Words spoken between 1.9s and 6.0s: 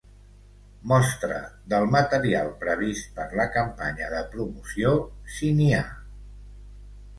material previst per la campanya de promoció, si n'hi ha.